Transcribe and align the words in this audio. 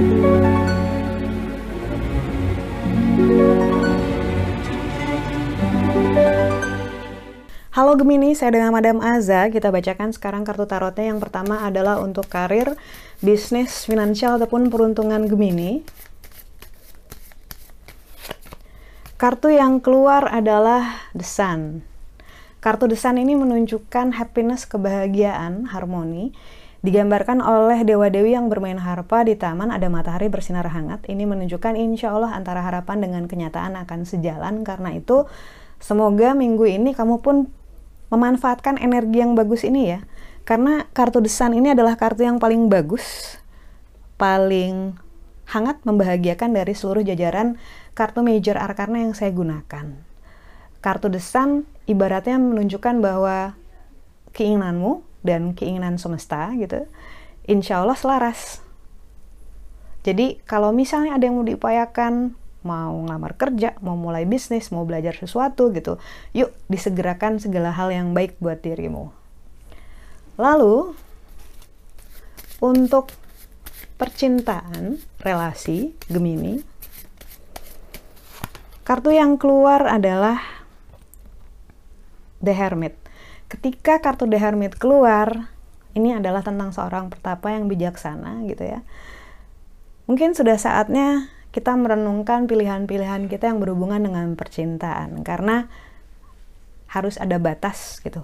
Halo 0.00 0.08
Gemini, 8.00 8.32
saya 8.32 8.56
dengan 8.56 8.72
Madam 8.72 9.04
Aza. 9.04 9.52
Kita 9.52 9.68
bacakan 9.68 10.16
sekarang 10.16 10.48
kartu 10.48 10.64
tarotnya. 10.64 11.12
Yang 11.12 11.28
pertama 11.28 11.68
adalah 11.68 12.00
untuk 12.00 12.32
karir, 12.32 12.80
bisnis, 13.20 13.84
finansial, 13.84 14.40
ataupun 14.40 14.72
peruntungan 14.72 15.20
Gemini. 15.28 15.84
Kartu 19.20 19.52
yang 19.52 19.84
keluar 19.84 20.32
adalah 20.32 21.12
The 21.12 21.28
Sun. 21.28 21.84
Kartu 22.64 22.88
The 22.88 22.96
Sun 22.96 23.20
ini 23.20 23.36
menunjukkan 23.36 24.16
happiness, 24.16 24.64
kebahagiaan, 24.64 25.68
harmoni. 25.76 26.32
Digambarkan 26.80 27.44
oleh 27.44 27.84
dewa-dewi 27.84 28.32
yang 28.32 28.48
bermain 28.48 28.80
harpa 28.80 29.20
di 29.20 29.36
taman 29.36 29.68
ada 29.68 29.92
matahari 29.92 30.32
bersinar 30.32 30.64
hangat. 30.72 31.04
Ini 31.04 31.28
menunjukkan 31.28 31.76
insya 31.76 32.16
Allah 32.16 32.32
antara 32.32 32.64
harapan 32.64 33.04
dengan 33.04 33.28
kenyataan 33.28 33.76
akan 33.84 34.08
sejalan. 34.08 34.64
Karena 34.64 34.96
itu 34.96 35.28
semoga 35.76 36.32
minggu 36.32 36.64
ini 36.64 36.96
kamu 36.96 37.20
pun 37.20 37.52
memanfaatkan 38.08 38.80
energi 38.80 39.20
yang 39.20 39.36
bagus 39.36 39.60
ini 39.60 39.92
ya. 39.92 40.00
Karena 40.48 40.88
kartu 40.96 41.20
desan 41.20 41.52
ini 41.52 41.76
adalah 41.76 42.00
kartu 42.00 42.24
yang 42.24 42.40
paling 42.40 42.72
bagus, 42.72 43.36
paling 44.16 44.96
hangat 45.52 45.84
membahagiakan 45.84 46.56
dari 46.56 46.72
seluruh 46.72 47.04
jajaran 47.04 47.60
kartu 47.92 48.24
major 48.24 48.56
arkana 48.56 49.04
yang 49.04 49.12
saya 49.12 49.28
gunakan. 49.36 50.00
Kartu 50.80 51.12
desan 51.12 51.68
ibaratnya 51.84 52.40
menunjukkan 52.40 53.04
bahwa 53.04 53.52
keinginanmu 54.32 55.09
dan 55.20 55.52
keinginan 55.52 56.00
semesta 56.00 56.52
gitu, 56.56 56.88
insya 57.44 57.82
Allah 57.84 57.96
selaras. 57.96 58.64
Jadi 60.00 60.40
kalau 60.48 60.72
misalnya 60.72 61.16
ada 61.16 61.28
yang 61.28 61.36
mau 61.36 61.44
diupayakan, 61.44 62.32
mau 62.64 62.92
ngelamar 63.04 63.36
kerja, 63.36 63.76
mau 63.84 63.96
mulai 63.96 64.24
bisnis, 64.24 64.72
mau 64.72 64.84
belajar 64.84 65.16
sesuatu 65.16 65.72
gitu. 65.72 66.00
Yuk 66.32 66.52
disegerakan 66.68 67.40
segala 67.40 67.72
hal 67.72 67.92
yang 67.92 68.12
baik 68.16 68.40
buat 68.40 68.60
dirimu. 68.60 69.12
Lalu 70.40 70.96
untuk 72.64 73.12
percintaan, 74.00 74.96
relasi, 75.20 75.92
Gemini, 76.08 76.64
kartu 78.84 79.12
yang 79.12 79.36
keluar 79.36 79.84
adalah 79.84 80.40
The 82.40 82.56
Hermit. 82.56 82.96
Ketika 83.50 83.98
kartu 83.98 84.30
The 84.30 84.38
Hermit 84.38 84.78
keluar, 84.78 85.50
ini 85.98 86.14
adalah 86.14 86.46
tentang 86.46 86.70
seorang 86.70 87.10
pertapa 87.10 87.50
yang 87.50 87.66
bijaksana 87.66 88.46
gitu 88.46 88.62
ya. 88.62 88.86
Mungkin 90.06 90.38
sudah 90.38 90.54
saatnya 90.54 91.30
kita 91.50 91.74
merenungkan 91.74 92.46
pilihan-pilihan 92.46 93.26
kita 93.26 93.50
yang 93.50 93.58
berhubungan 93.58 93.98
dengan 94.06 94.38
percintaan 94.38 95.26
karena 95.26 95.66
harus 96.90 97.18
ada 97.18 97.42
batas 97.42 97.98
gitu 98.02 98.22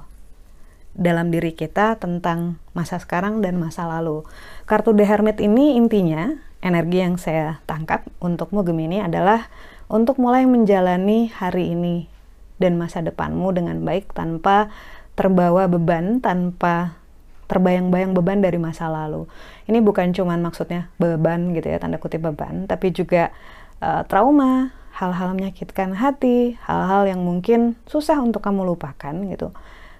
dalam 0.96 1.28
diri 1.28 1.52
kita 1.52 1.98
tentang 1.98 2.62
masa 2.72 3.02
sekarang 3.02 3.42
dan 3.42 3.58
masa 3.58 3.84
lalu. 3.84 4.22
Kartu 4.64 4.94
The 4.94 5.04
Hermit 5.04 5.42
ini 5.42 5.74
intinya 5.74 6.38
energi 6.62 6.98
yang 7.02 7.18
saya 7.20 7.60
tangkap 7.68 8.06
untukmu 8.22 8.62
Gemini 8.62 9.02
adalah 9.02 9.50
untuk 9.86 10.18
mulai 10.22 10.48
menjalani 10.48 11.30
hari 11.30 11.74
ini 11.76 12.10
dan 12.56 12.80
masa 12.80 13.04
depanmu 13.04 13.52
dengan 13.52 13.84
baik 13.84 14.16
tanpa 14.16 14.72
terbawa 15.16 15.66
beban, 15.66 16.20
tanpa 16.20 17.00
terbayang-bayang 17.46 18.12
beban 18.12 18.42
dari 18.42 18.60
masa 18.60 18.90
lalu. 18.90 19.24
Ini 19.66 19.80
bukan 19.82 20.12
cuman 20.12 20.42
maksudnya 20.44 20.92
beban 21.00 21.54
gitu 21.56 21.66
ya, 21.72 21.80
tanda 21.80 21.96
kutip 21.96 22.22
beban, 22.22 22.68
tapi 22.68 22.92
juga 22.92 23.32
uh, 23.80 24.04
trauma, 24.06 24.76
hal-hal 24.96 25.36
menyakitkan 25.36 25.92
hati, 25.96 26.56
hal-hal 26.64 27.08
yang 27.08 27.20
mungkin 27.20 27.76
susah 27.88 28.16
untuk 28.20 28.40
kamu 28.40 28.64
lupakan 28.64 29.14
gitu. 29.28 29.52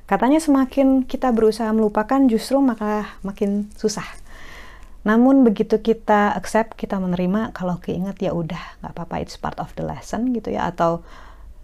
Katanya 0.07 0.39
semakin 0.39 1.03
kita 1.03 1.35
berusaha 1.35 1.69
melupakan 1.75 2.23
justru 2.31 2.63
maka 2.63 3.19
makin 3.27 3.67
susah. 3.75 4.07
Namun 5.07 5.47
begitu 5.47 5.79
kita 5.79 6.35
accept, 6.35 6.75
kita 6.75 6.99
menerima 6.99 7.55
kalau 7.55 7.79
keinget 7.79 8.19
ya 8.19 8.35
udah 8.35 8.59
nggak 8.83 8.93
apa-apa 8.95 9.23
it's 9.23 9.39
part 9.39 9.59
of 9.63 9.71
the 9.79 9.85
lesson 9.87 10.35
gitu 10.35 10.55
ya 10.55 10.71
atau 10.71 11.03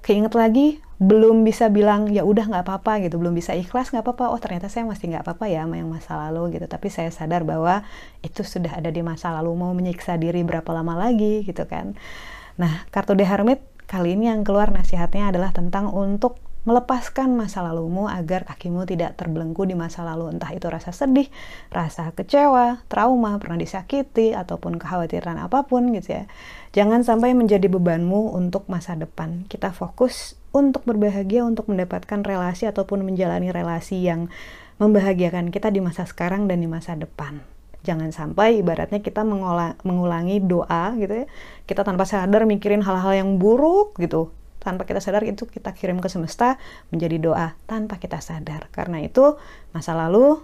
keinget 0.02 0.34
lagi 0.34 0.82
belum 1.02 1.42
bisa 1.42 1.66
bilang 1.66 2.06
ya 2.14 2.22
udah 2.22 2.46
nggak 2.46 2.62
apa-apa 2.62 3.02
gitu. 3.02 3.18
Belum 3.18 3.34
bisa 3.34 3.58
ikhlas 3.58 3.90
nggak 3.90 4.06
apa-apa. 4.06 4.30
Oh 4.30 4.38
ternyata 4.38 4.70
saya 4.70 4.86
masih 4.86 5.10
nggak 5.10 5.26
apa-apa 5.26 5.50
ya 5.50 5.66
sama 5.66 5.74
yang 5.82 5.90
masa 5.90 6.14
lalu 6.14 6.58
gitu. 6.58 6.66
Tapi 6.70 6.88
saya 6.94 7.10
sadar 7.10 7.42
bahwa 7.42 7.82
itu 8.22 8.46
sudah 8.46 8.78
ada 8.78 8.90
di 8.94 9.02
masa 9.02 9.34
lalu 9.34 9.50
mau 9.58 9.74
menyiksa 9.74 10.14
diri 10.14 10.46
berapa 10.46 10.70
lama 10.70 10.94
lagi 10.94 11.42
gitu 11.42 11.66
kan. 11.66 11.98
Nah 12.54 12.86
kartu 12.94 13.18
The 13.18 13.26
Hermit 13.26 13.62
kali 13.90 14.14
ini 14.14 14.30
yang 14.30 14.46
keluar 14.46 14.70
nasihatnya 14.70 15.34
adalah 15.34 15.50
tentang 15.50 15.90
untuk 15.90 16.38
melepaskan 16.62 17.34
masa 17.34 17.59
lalumu 17.67 18.06
agar 18.06 18.47
kakimu 18.47 18.87
tidak 18.87 19.19
terbelenggu 19.19 19.67
di 19.67 19.75
masa 19.75 20.06
lalu 20.06 20.31
entah 20.31 20.55
itu 20.55 20.71
rasa 20.71 20.95
sedih, 20.95 21.27
rasa 21.75 22.15
kecewa, 22.15 22.87
trauma, 22.87 23.34
pernah 23.43 23.59
disakiti 23.59 24.31
ataupun 24.31 24.78
kekhawatiran 24.78 25.43
apa 25.43 25.67
pun 25.67 25.91
gitu 25.91 26.23
ya. 26.23 26.25
Jangan 26.71 27.03
sampai 27.03 27.34
menjadi 27.34 27.67
bebanmu 27.67 28.31
untuk 28.39 28.71
masa 28.71 28.95
depan. 28.95 29.43
Kita 29.50 29.75
fokus 29.75 30.39
untuk 30.55 30.87
berbahagia 30.87 31.43
untuk 31.43 31.67
mendapatkan 31.67 32.23
relasi 32.23 32.71
ataupun 32.71 33.03
menjalani 33.03 33.50
relasi 33.50 33.99
yang 34.06 34.31
membahagiakan 34.79 35.50
kita 35.50 35.75
di 35.75 35.83
masa 35.83 36.06
sekarang 36.06 36.47
dan 36.47 36.62
di 36.62 36.71
masa 36.71 36.94
depan. 36.94 37.43
Jangan 37.83 38.15
sampai 38.15 38.62
ibaratnya 38.62 39.03
kita 39.03 39.27
mengulangi 39.83 40.39
doa 40.39 40.94
gitu 40.94 41.27
ya. 41.27 41.27
Kita 41.67 41.83
tanpa 41.83 42.06
sadar 42.06 42.47
mikirin 42.47 42.87
hal-hal 42.87 43.19
yang 43.19 43.43
buruk 43.43 43.99
gitu 43.99 44.31
tanpa 44.62 44.87
kita 44.87 45.03
sadar 45.03 45.27
itu 45.27 45.45
kita 45.45 45.75
kirim 45.75 45.99
ke 45.99 46.06
semesta 46.06 46.56
menjadi 46.95 47.19
doa 47.19 47.47
tanpa 47.67 47.99
kita 47.99 48.23
sadar. 48.23 48.71
Karena 48.71 49.03
itu 49.03 49.37
masa 49.75 49.99
lalu 49.99 50.39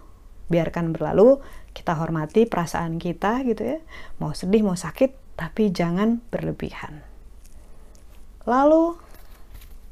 biarkan 0.51 0.91
berlalu, 0.97 1.39
kita 1.77 1.95
hormati 1.95 2.49
perasaan 2.49 2.99
kita 2.99 3.47
gitu 3.47 3.77
ya. 3.77 3.79
Mau 4.19 4.35
sedih, 4.35 4.67
mau 4.67 4.75
sakit, 4.75 5.39
tapi 5.39 5.71
jangan 5.71 6.19
berlebihan. 6.35 7.05
Lalu 8.49 8.97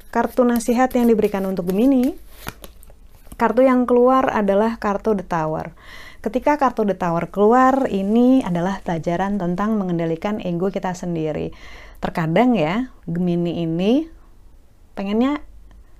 kartu 0.09 0.43
nasihat 0.43 0.89
yang 0.97 1.07
diberikan 1.07 1.45
untuk 1.45 1.69
Gemini, 1.69 2.17
kartu 3.37 3.63
yang 3.63 3.85
keluar 3.85 4.33
adalah 4.33 4.81
kartu 4.81 5.13
The 5.13 5.23
Tower. 5.23 5.77
Ketika 6.25 6.57
kartu 6.57 6.83
The 6.83 6.97
Tower 6.97 7.29
keluar, 7.29 7.85
ini 7.87 8.41
adalah 8.41 8.81
pelajaran 8.81 9.37
tentang 9.37 9.77
mengendalikan 9.77 10.41
ego 10.41 10.73
kita 10.73 10.97
sendiri. 10.97 11.53
Terkadang 12.01 12.57
ya, 12.57 12.89
Gemini 13.05 13.61
ini 13.61 14.16
pengennya 14.97 15.45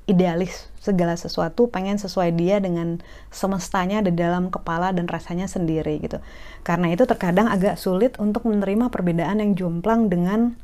idealis 0.10 0.72
segala 0.80 1.20
sesuatu 1.20 1.68
pengen 1.68 2.00
sesuai 2.00 2.32
dia 2.40 2.64
dengan 2.64 3.04
semestanya 3.28 4.00
di 4.00 4.16
dalam 4.16 4.48
kepala 4.48 4.96
dan 4.96 5.06
rasanya 5.06 5.46
sendiri 5.52 6.00
gitu. 6.00 6.24
Karena 6.64 6.90
itu 6.90 7.04
terkadang 7.04 7.52
agak 7.52 7.76
sulit 7.76 8.16
untuk 8.18 8.48
menerima 8.48 8.88
perbedaan 8.88 9.44
yang 9.44 9.52
jomplang 9.54 10.08
dengan 10.08 10.56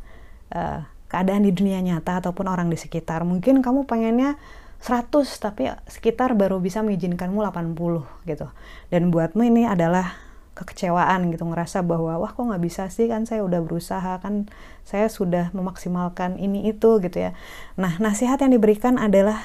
uh, 0.55 0.87
keadaan 1.11 1.43
di 1.43 1.51
dunia 1.51 1.83
nyata 1.83 2.23
ataupun 2.23 2.47
orang 2.47 2.71
di 2.71 2.79
sekitar. 2.79 3.27
Mungkin 3.27 3.59
kamu 3.59 3.83
pengennya 3.83 4.39
100 4.79 5.11
tapi 5.43 5.67
sekitar 5.91 6.33
baru 6.39 6.63
bisa 6.63 6.79
mengizinkanmu 6.79 7.43
80 7.43 8.25
gitu. 8.25 8.47
Dan 8.87 9.11
buatmu 9.11 9.43
ini 9.43 9.67
adalah 9.67 10.15
kekecewaan 10.53 11.33
gitu 11.33 11.45
ngerasa 11.49 11.81
bahwa 11.81 12.17
wah 12.21 12.31
kok 12.31 12.45
nggak 12.45 12.63
bisa 12.63 12.89
sih? 12.93 13.09
Kan 13.09 13.25
saya 13.25 13.41
udah 13.41 13.61
berusaha 13.65 14.21
kan 14.21 14.49
saya 14.85 15.09
sudah 15.09 15.49
memaksimalkan 15.53 16.37
ini 16.37 16.69
itu 16.69 17.01
gitu 17.01 17.17
ya. 17.17 17.31
Nah 17.77 17.97
nasihat 17.97 18.37
yang 18.41 18.53
diberikan 18.53 19.01
adalah 19.01 19.41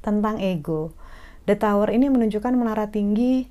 tentang 0.00 0.40
ego. 0.40 0.96
The 1.46 1.54
tower 1.54 1.92
ini 1.92 2.10
menunjukkan 2.10 2.52
menara 2.56 2.88
tinggi 2.90 3.46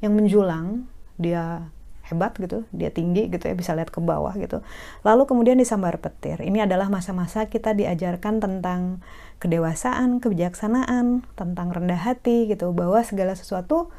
yang 0.00 0.14
menjulang. 0.14 0.86
Dia 1.18 1.72
hebat 2.06 2.38
gitu 2.38 2.62
dia 2.70 2.94
tinggi 2.94 3.26
gitu 3.26 3.50
ya 3.50 3.54
bisa 3.58 3.74
lihat 3.74 3.90
ke 3.90 3.98
bawah 3.98 4.30
gitu. 4.38 4.62
Lalu 5.02 5.26
kemudian 5.26 5.58
disambar 5.58 5.98
petir. 5.98 6.38
Ini 6.38 6.70
adalah 6.70 6.86
masa-masa 6.86 7.50
kita 7.50 7.74
diajarkan 7.74 8.38
tentang 8.38 9.02
kedewasaan 9.42 10.22
kebijaksanaan 10.22 11.26
tentang 11.34 11.68
rendah 11.74 11.98
hati 11.98 12.48
gitu 12.48 12.72
bahwa 12.72 13.02
segala 13.02 13.34
sesuatu 13.34 13.90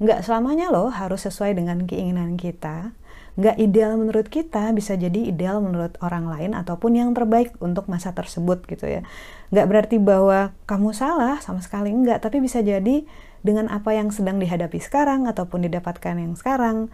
nggak 0.00 0.24
selamanya 0.24 0.72
loh 0.72 0.88
harus 0.88 1.28
sesuai 1.28 1.60
dengan 1.60 1.84
keinginan 1.84 2.40
kita. 2.40 2.96
Nggak 3.36 3.56
ideal 3.60 3.94
menurut 4.00 4.26
kita 4.32 4.72
bisa 4.72 4.96
jadi 4.96 5.28
ideal 5.28 5.60
menurut 5.60 5.94
orang 6.00 6.26
lain 6.26 6.52
ataupun 6.56 6.96
yang 6.96 7.12
terbaik 7.12 7.54
untuk 7.60 7.86
masa 7.86 8.16
tersebut 8.16 8.64
gitu 8.64 8.88
ya. 8.88 9.04
Nggak 9.52 9.66
berarti 9.68 9.96
bahwa 10.00 10.56
kamu 10.64 10.96
salah 10.96 11.38
sama 11.44 11.60
sekali 11.60 11.92
nggak, 11.92 12.24
tapi 12.24 12.40
bisa 12.40 12.64
jadi 12.64 13.04
dengan 13.44 13.68
apa 13.68 13.92
yang 13.92 14.08
sedang 14.08 14.40
dihadapi 14.40 14.80
sekarang 14.80 15.28
ataupun 15.28 15.68
didapatkan 15.68 16.16
yang 16.16 16.34
sekarang 16.34 16.88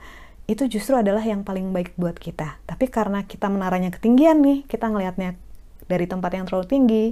itu 0.47 0.67
justru 0.71 0.95
adalah 0.95 1.23
yang 1.23 1.43
paling 1.47 1.71
baik 1.71 1.95
buat 1.99 2.19
kita. 2.19 2.59
Tapi 2.67 2.91
karena 2.91 3.27
kita 3.27 3.51
menaranya 3.51 3.91
ketinggian 3.95 4.43
nih, 4.43 4.63
kita 4.67 4.87
ngelihatnya 4.87 5.39
dari 5.87 6.07
tempat 6.07 6.31
yang 6.35 6.47
terlalu 6.47 6.67
tinggi, 6.67 7.05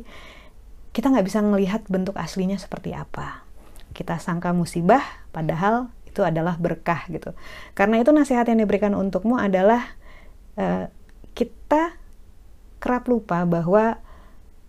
kita 0.94 1.10
nggak 1.10 1.26
bisa 1.26 1.42
melihat 1.42 1.82
bentuk 1.90 2.14
aslinya 2.14 2.58
seperti 2.58 2.94
apa 2.94 3.43
kita 3.94 4.18
sangka 4.18 4.50
musibah 4.50 5.02
padahal 5.30 5.88
itu 6.04 6.22
adalah 6.22 6.58
berkah 6.58 7.06
gitu. 7.10 7.34
Karena 7.74 7.98
itu 8.02 8.10
nasihat 8.14 8.46
yang 8.46 8.62
diberikan 8.62 8.94
untukmu 8.94 9.34
adalah 9.38 9.94
uh, 10.58 10.86
kita 11.34 11.98
kerap 12.78 13.08
lupa 13.10 13.42
bahwa 13.42 13.98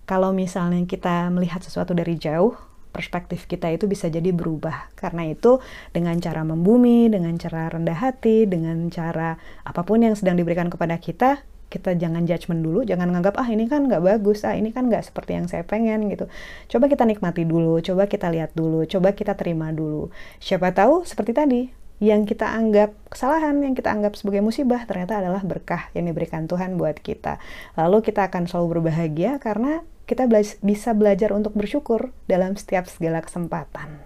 kalau 0.06 0.33
misalnya 0.33 0.86
kita 0.86 1.30
melihat 1.33 1.62
sesuatu 1.62 1.94
dari 1.98 2.18
jauh, 2.18 2.54
perspektif 2.94 3.45
kita 3.45 3.69
itu 3.74 3.86
bisa 3.86 4.10
jadi 4.10 4.31
berubah. 4.31 4.94
Karena 4.98 5.28
itu 5.30 5.60
dengan 5.92 6.18
cara 6.18 6.42
membumi, 6.42 7.12
dengan 7.12 7.36
cara 7.36 7.68
rendah 7.69 7.98
hati, 7.98 8.48
dengan 8.50 8.88
cara 8.89 9.38
apa 9.66 9.81
pun 9.83 10.01
yang 10.01 10.16
sedang 10.16 10.39
diberikan 10.39 10.69
kepada 10.71 10.95
kita, 10.98 11.45
kita 11.75 11.92
jangan 12.00 12.24
judgement 12.24 12.63
dulu, 12.63 12.88
jangan 12.88 13.12
nganggap 13.12 13.36
ah 13.36 13.48
ini 13.51 13.68
kan 13.68 13.92
nggak 13.92 14.00
bagus, 14.00 14.48
ah 14.48 14.56
ini 14.56 14.72
kan 14.72 14.88
nggak 14.88 15.12
seperti 15.12 15.36
yang 15.36 15.51
saya 15.51 15.68
pengen 15.68 16.07
gitu. 16.07 16.31
Coba 16.72 16.88
kita 16.88 17.04
nikmati 17.04 17.44
dulu, 17.44 17.83
coba 17.83 18.07
kita 18.07 18.31
lihat 18.31 18.56
dulu, 18.56 18.88
coba 18.88 19.12
kita 19.12 19.36
terima 19.36 19.75
dulu. 19.75 20.07
Siapa 20.39 20.72
tahu 20.72 21.04
seperti 21.04 21.31
tadi, 21.36 21.62
yang 22.00 22.27
kita 22.27 22.48
anggap 22.48 22.95
kesalahan, 23.07 23.60
yang 23.63 23.75
kita 23.75 23.92
anggap 23.92 24.19
sebagai 24.19 24.44
musibah 24.44 24.83
ternyata 24.83 25.19
adalah 25.19 25.44
berkah 25.44 25.92
yang 25.92 26.07
diberikan 26.07 26.48
Tuhan 26.48 26.80
buat 26.80 27.00
kita. 27.00 27.39
Lalu 27.80 28.04
kita 28.04 28.28
akan 28.28 28.48
selalu 28.48 28.80
berbahagia 28.80 29.39
karena 29.39 29.83
kita 30.06 30.30
bisa 30.62 30.94
belajar 30.94 31.33
untuk 31.33 31.56
bersyukur 31.57 32.13
dalam 32.30 32.54
setiap 32.60 32.86
segala 32.86 33.24
kesempatan. 33.25 34.06